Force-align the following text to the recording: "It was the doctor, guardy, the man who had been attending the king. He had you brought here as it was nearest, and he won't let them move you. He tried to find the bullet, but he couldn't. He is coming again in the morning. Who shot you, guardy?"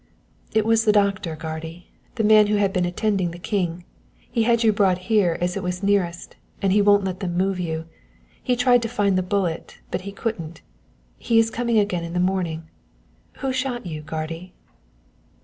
"It 0.51 0.65
was 0.65 0.83
the 0.85 0.91
doctor, 0.91 1.35
guardy, 1.35 1.91
the 2.15 2.23
man 2.23 2.47
who 2.47 2.55
had 2.55 2.73
been 2.73 2.85
attending 2.85 3.29
the 3.29 3.37
king. 3.37 3.85
He 4.17 4.41
had 4.41 4.63
you 4.63 4.73
brought 4.73 4.97
here 5.13 5.37
as 5.39 5.55
it 5.55 5.61
was 5.61 5.83
nearest, 5.83 6.37
and 6.59 6.73
he 6.73 6.81
won't 6.81 7.03
let 7.03 7.19
them 7.19 7.37
move 7.37 7.59
you. 7.59 7.85
He 8.41 8.55
tried 8.55 8.81
to 8.81 8.89
find 8.89 9.15
the 9.15 9.21
bullet, 9.21 9.77
but 9.91 10.01
he 10.01 10.11
couldn't. 10.11 10.63
He 11.19 11.37
is 11.37 11.51
coming 11.51 11.77
again 11.77 12.03
in 12.03 12.13
the 12.13 12.19
morning. 12.19 12.63
Who 13.41 13.53
shot 13.53 13.85
you, 13.85 14.01
guardy?" 14.01 14.55